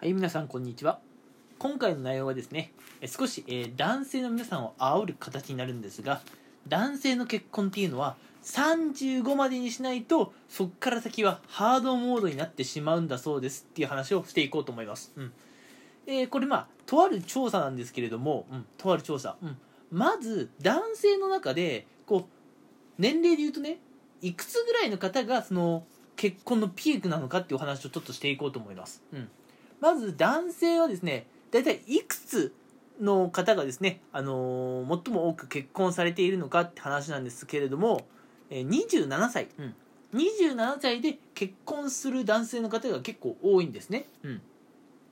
[0.00, 0.98] はい、皆さんこんにちは。
[1.58, 2.72] 今回の内容はですね、
[3.04, 6.22] 少し、えー男性の皆さんを煽る形になるんですが、
[6.66, 15.12] 男性の結婚っていうのは35までにしないと、そっから先はハードモードになってしまうんだそうですっていう話をしていこうと思います。
[15.16, 15.32] うん。
[16.06, 19.36] えーこれまあ、とある調査なんですけれども、うん、とある調査。
[19.42, 19.58] うん。
[19.90, 22.24] まず、男性の中で、こう、
[22.98, 23.76] 年齢で言うとね、
[24.22, 25.84] いくつぐらいの方が、その、
[26.16, 29.02] 結婚のピークなのかっていうお話をちょっとしていこうと思います。
[29.12, 29.28] うん。
[29.80, 32.54] まず男性はですね、大体いくつ
[33.00, 38.06] の方がですね、あのー最も多く結婚されているのかって話なんですけれども、
[38.50, 39.74] えー27歳、うん、
[40.14, 44.06] 27歳で結婚する男性の方が結構多いんですね。
[44.22, 44.42] うん、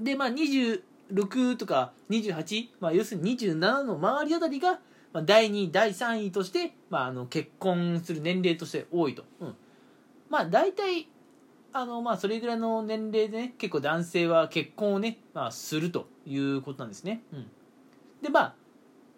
[0.00, 4.80] で、まあ、26とか28、まあ、要するに27の周りあたりが、
[5.12, 9.24] まあ、第2位、第3位として、まあ、あの結婚する年齢として多いと。
[9.40, 9.54] うん
[10.30, 11.08] まあ、大体
[11.72, 17.22] あのまあそれぐらいの年齢でね結構男性は結婚をね、まあ、するということなんですね。
[17.32, 17.46] うん、
[18.20, 18.54] でまあ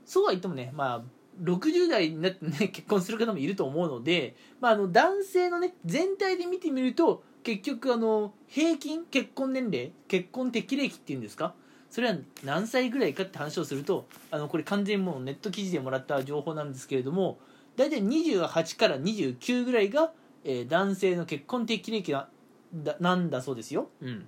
[0.04, 1.02] そうは言ってもねまあ
[1.42, 11.54] 60代になってね 結婚する方もいると思うので、まあ、あの男性のね全体で見てみると結局あの平均結婚年齢結婚適齢期っていうんですか
[11.90, 17.38] それは何歳ぐらいかって話をするとあのこれ完全にもうネット記事でもらった情報なんですけれども
[17.76, 20.12] 大体28から29ぐらいが、
[20.44, 22.28] えー男性の結婚適齢期な
[22.74, 24.26] だなんだそうですよ、うん、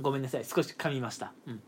[0.00, 0.44] ごめんなさい。
[0.44, 1.62] 少し噛みました、うん、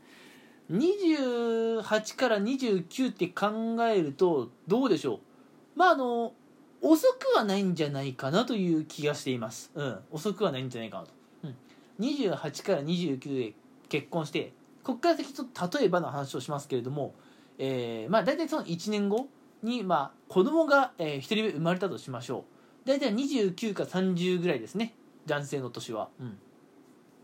[0.78, 5.78] 28から29って考えるとどうでしょう？
[5.78, 6.34] まああの
[6.82, 11.12] 遅くはないんじゃないかなという気がしています、うん、遅くはないんじゃないかなと、
[11.44, 11.56] うん、
[12.04, 13.54] 28から29で
[13.88, 14.52] 結婚して
[14.84, 17.14] ここから先ちょっと例えばの話をしますけれども、
[17.58, 19.28] えーまあ大体その1年後
[19.62, 22.44] に、まあ、子供が、えー、1人目生まれたとしましょ
[22.84, 22.88] う。
[22.88, 24.94] 大体29か30ぐらいですね
[25.28, 26.08] 男性の年は、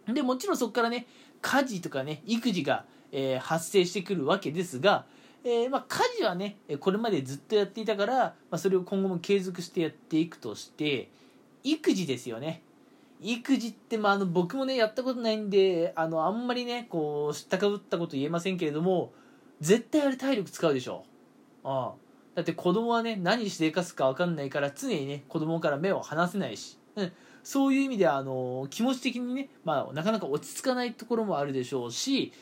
[0.07, 1.07] うん、でもちろんそこからね
[1.43, 5.07] 家事とかね育児が、えー発生してくるわけですが、
[5.45, 11.11] えーまあ、家事はねこれまでずっとやっていたから、まあ、それを今後も継続してやっていくとして
[11.63, 12.63] 育児ですよね。
[13.21, 19.13] 育児って、まあ、あの僕もねやったことないんであのあんまりねこう知ったかぶったこと言えませんけれども
[19.61, 21.05] 絶対あれ体力使うでしょ。
[21.63, 22.05] ああ。
[22.35, 27.13] だって子供はね何して生かすか分かんないから常にね子供から目を離せないし、うん、
[27.45, 32.33] そういう意味ではあの気持ち的にね、まあ、なかなか落ち着かないところもあるでしょうし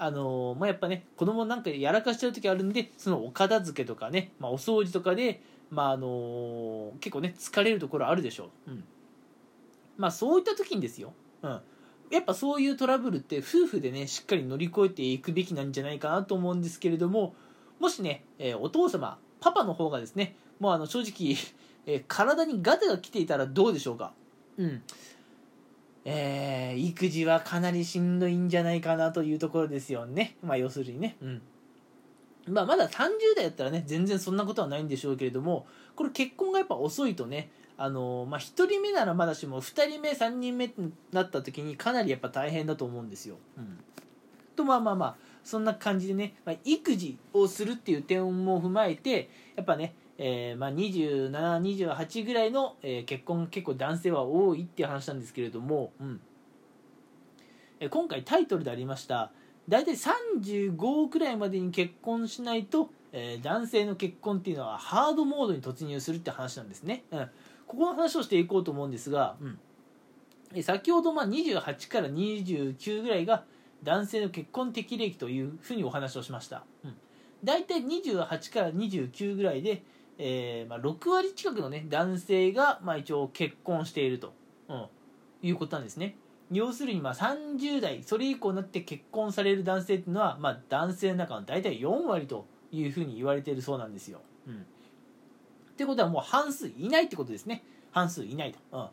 [0.00, 8.84] あのまあ、やっぱね子供なんかやらかしちゃう時あるんでそのお片付けとかね、まあ、お掃除とかで、まああの結構ね疲れるところあるでしょう、うん。
[9.96, 11.60] まあ、そういった時にですよ、うん、
[12.10, 17.34] やっぱそういうトラブルって夫婦でねしっかり乗り越えていくべきなんじゃないかなと思うんですけれども
[17.80, 21.36] もしね、えーお父様パパの方がですねもうあの正直、
[21.86, 24.12] えー体にガタが来ていたらどうでしょうか？
[24.58, 24.82] うん。
[26.04, 30.36] えー育児はかなりしんどいんじゃないかなというところですよね。
[30.42, 31.16] まあ要するにね。
[31.22, 31.42] うん。
[32.46, 43.36] まあまだ30代だったらね全然そんなことはないんでしょうけれどもこれ結婚がやっぱ遅いとねあのまあ、1人目ならまだしも2人目3人目になった時にかなりやっぱ大変だと思うんですよ。
[43.56, 43.78] うん、
[44.56, 56.20] とまあまあまあそんな感じでね、まあ、育児をするっていう点も踏まえてやっぱね、えーまあ、2728ぐらいの、えー結婚結構男性は多いっていう話なんですけれども、うん。
[57.80, 59.30] えー今回タイトルでありました
[59.68, 67.04] 大体35くらいまでに結婚しないと、えー男性の結婚っていうのはハードモードに突入するって話なんですね。
[67.12, 67.30] うん。
[67.66, 69.58] ここの話をしていこうと思うんですが、うん。
[70.54, 73.44] え先ほどまあ28から29ぐらいが
[73.82, 76.94] 男性の結婚適齢期というふうにお話をしました、うん、
[77.44, 79.82] 大体28から29ぐらいで、
[80.18, 84.34] えーまあ、6割近くの、ね、男性がまあ一応結婚していると、
[84.68, 84.86] うん、
[85.42, 86.16] いうことなんですね。
[86.50, 94.54] 要するにまあ30代それ以降になって結婚される男性っていうのは、まあ、男性の中の大体4割というふうに言われているそうなんですよ、うん。
[94.54, 94.58] っ
[95.76, 97.62] てことはもう半数いないってことですね。
[97.90, 98.88] 半数いないと、うん、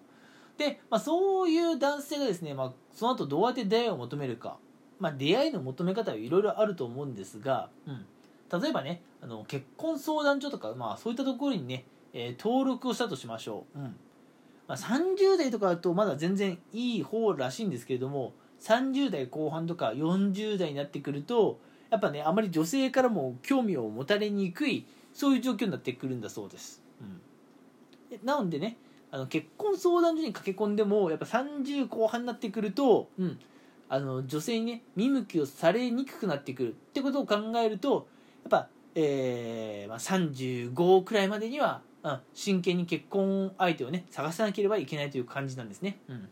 [0.58, 4.58] で、まあ、そういう男性がですね、まあ、その後どうやって出会いを求めるか、
[5.00, 8.06] まあ、出会いの求め方はいろいろあると思うんですが、うん、
[8.52, 13.96] 例えばねあの結婚相談所とか、まあ、そういったところにね、えー登録をしたとしましょう、うん。
[14.68, 21.60] まあ、30代とかだとまだ全然いい方らしいんですけれども30代後半とか40代になってくると
[21.90, 27.22] やっぱねあまり女性からも興味を持たれにくいそういう状況になってくるんだそうです、うん。
[28.10, 28.78] で、なのでね
[29.12, 33.40] あの結婚相談所に駆け込んでもやっぱ30後半になってくると、うん、
[33.88, 38.15] あの女性にね見向きをされにくくなってくるってことを考えるとや
[38.46, 46.30] っぱ、えーまあ、35くらいまでには、うん、真剣に結婚相手をね探さなければいけないという感じなんですね、うん、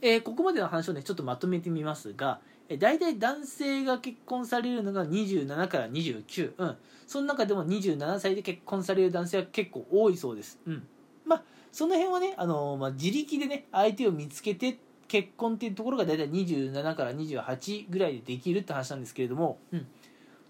[0.00, 6.76] えーここまでの話をねちょっとまとめてみますが、えー、大体男性が結婚されるのが27から29、うん、
[7.06, 10.86] その中でも27歳で結婚される男性は結構多いそうです、うん、
[11.26, 11.42] まあ
[11.72, 19.86] その辺はね、あのーまあ、自力でね相手を見つけて結婚っていうところが大体27から28ぐらいでできるって話なんですけれども、うん、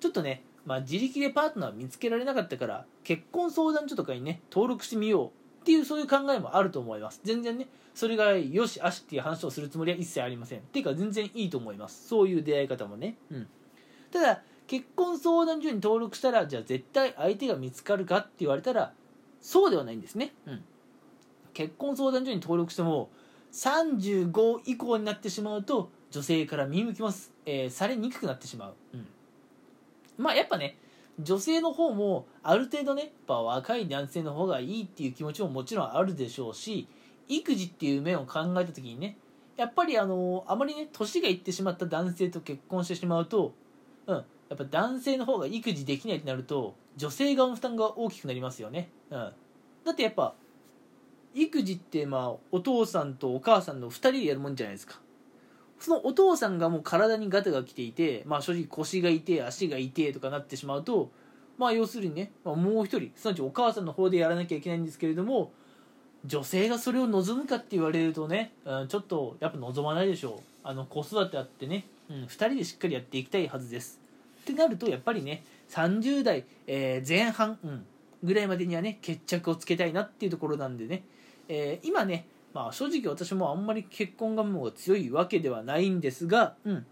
[0.01, 5.31] ちょっとね、まあ、自力でパートナー見つけられなかったから結婚相談所とかにね登録してみようっ
[5.65, 7.21] ていうそういう考えもあると思います。
[7.25, 10.61] 全然ねそれがよしあしっていう話をするつもりは一切ありません。
[10.61, 12.09] っていうか全然いいと思います。
[12.09, 13.17] そういう出会い方もね。
[13.31, 13.47] うん。
[14.11, 18.93] ただ結婚相談所に登録したらじゃあ絶対相手が見つかるかって言われたら
[19.41, 20.33] そうではないんですね。
[20.47, 20.65] うん。
[21.53, 23.11] 結婚相談所に登録しても
[23.53, 29.07] 35以降になってしまうと女性から見向きます、えーされにくくなってしまう、うん、
[30.19, 30.77] まあやっぱね
[31.21, 36.89] 女性の方もある程度ねやっぱ若い男性の方がいいっていう気持ちももちろんあるでしょうし
[37.29, 39.17] 育児っていう面を考えた時にね
[39.57, 43.55] やっぱりあのあまりね年がいってしまった男性と結婚してしまうと、
[44.07, 44.23] うん、や
[44.55, 49.33] っぱ男性の方が育児できないってなると女性側の負担が大きくなりますよね、うん、
[49.85, 50.35] だってやっぱ
[51.35, 55.01] 育児ってまあお父さんとお母さんの2人でやるもんじゃないですか。
[55.81, 61.11] そのお父さんがもう体にガタが来ていて、まあ、正直腰が痛い足が痛いとかなってしまうと、
[61.57, 65.53] まあ、要するにね、まあ、もう一人すなわちお母さんの方でやらなきゃいけないんですけれども
[66.25, 70.43] 女性がそれを望むかって言われるとね、うん、ちょっとやっぱ望まないでしょう。
[70.65, 74.01] あの子育てあってね、うん、2人でしっかりやっていきたいはずです。
[74.43, 77.87] ってなるとやっぱりね30代、えー前半、うん、
[78.25, 81.05] ぐらいまでにはね決着をつけたいなっていうところなんでね、
[81.49, 82.27] えー今ね
[82.59, 86.87] まあ正直私もあんまり結婚願望が強いわけではないんですが、うん、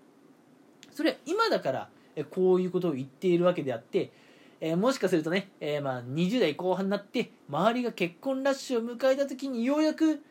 [0.95, 1.89] それは今だから
[2.31, 4.13] こういうことを言っているわけであって、
[4.61, 10.23] えーもしかするとね、えーまあ20代後半になって周りが結婚ラッシュを迎えた時にようやく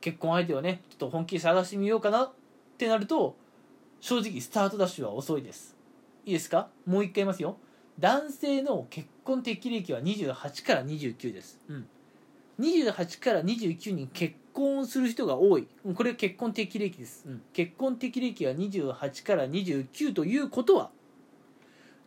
[0.00, 2.30] 結婚相手をねちょっと本気で探してみようかなっ
[2.78, 3.34] てなると
[4.00, 5.76] 正直スタートダッシュは遅いです。
[6.24, 6.68] いいですか？
[6.86, 7.56] もう一回言いますよ。
[7.98, 11.88] 男性の結婚適齢期は28から29です、うん、
[12.60, 15.68] 28から29に結婚する人が多い。
[15.94, 17.42] これ結婚適齢期です、うん。
[17.52, 20.90] 結婚適齢期は28から29ということは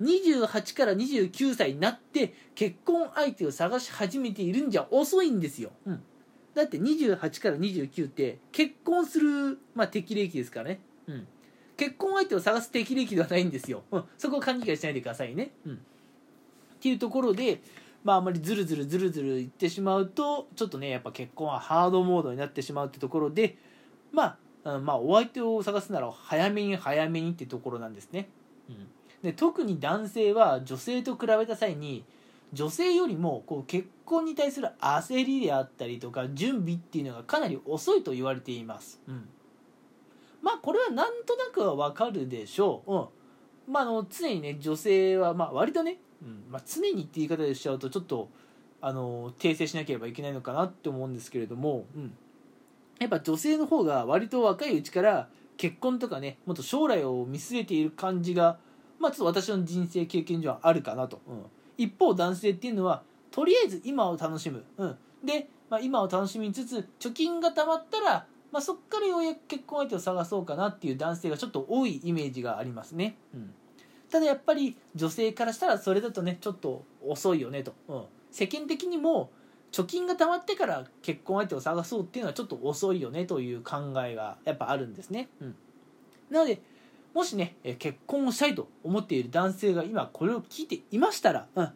[0.01, 6.03] 28から29歳になって結婚相手を探し始めているんじゃ遅いんですよ、うん、
[6.55, 11.27] だって28から29って結婚する、まあ、適齢期ですからね、うん、
[11.75, 15.77] 結婚相手を探す適齢期ではないんですよ、うん、そこを勘違いしないでくださいね、うん、っ
[16.79, 17.61] ていうところで
[18.03, 23.57] まああんまりズルズルズルズル言ってしまうとちょっとねやっぱ結婚はハードモードになってしまうってところで
[24.11, 28.29] まあまあお相手を探すなら早めに早めにってところなんですね、
[28.69, 28.87] うん、
[29.23, 32.03] で特に男性は女性と比べた際に
[32.51, 39.29] 女性よりもこう結婚に対する焦りであったりとか準備っていうのがかなり遅いと言われています、うん、
[40.41, 43.07] まあこれはなんとなくはわかるでしょう、うん。
[43.71, 46.43] まあ、あの常にね女性はまあ割とね、うん。
[46.51, 48.29] まあ、常にって言い方でしちゃうとちょっと
[48.81, 52.13] あの訂正しなければいけないのかなって思うんですけれども、うん、
[52.99, 55.27] やっぱ女性の方が割と若いうちから
[55.57, 58.57] 結婚とかねもっと将来を見据えている感じが
[58.99, 61.45] まあちょっと私の人生経験上はあるかなと、うん、
[61.77, 73.53] 一方男性っていうのはとりあえず今を楽しむ、うん、で、まあ、今を楽しみつつ貯金が貯まったら、まあ、そっからようやく結婚相手を探そうかなっていう男性がちょっと多いイメージがありますね、うん、
[74.09, 79.31] ただやっぱり女性からしたらそれだとねちょっと遅いよねと、うん、世間的にも
[79.71, 85.55] 貯金が貯まってから結婚相手を探そうっていうのはちょっと遅いよねという考えがやっぱあるんですね、うん、
[86.29, 86.61] なので
[87.13, 91.71] もしね結婚をしたいと思っている男性が今これを聞いていましたら、うん、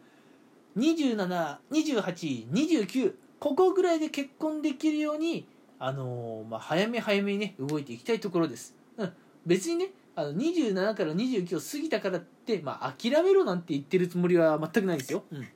[0.77, 5.47] 272829ここぐらいで結婚できるように、
[5.77, 9.13] あのーまあ、早め早めにね動いていきたいところです、うん、
[9.45, 15.47] 別にねあの27から29を過ぎたからって、まあ、諦めろなんて言ってるつもりは全くないですよ、うん、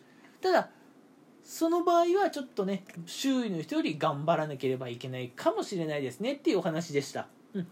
[0.42, 0.70] ただ
[1.44, 7.68] その場合はちょっとね周囲の人より頑張らなければいけないかもしれないですねっていうお話でした、うん、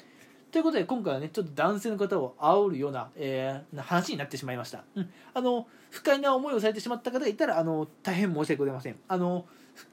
[0.52, 8.98] ということで今回はねちょっと男性の方を煽るような,、えーな話になってしまいました、うん、あの不快な思いをされてしまった方がいたらあの大変申し訳ございません。
[9.08, 9.46] あの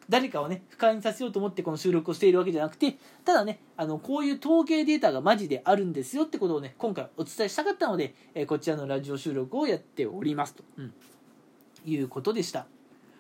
[0.08, 10.92] 誰かをね不快にさせようと思ってこの収録をしているわけじゃなくてただねあのこういう統計データがマジであるんですよってことをね今回お伝えしたかったので、えーこちらのラジオ収録をやっておりますと、うん。
[11.84, 12.66] いうことでした。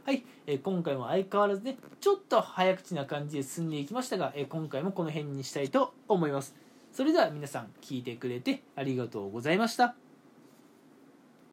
[0.04, 6.54] はい、えー今回も相変わらずねちょっと早口な感じで進んでいきましたが、えー今回もこの辺にしたいと思います。
[6.92, 10.01] それでは皆さん聞いてくれてありがとうございました。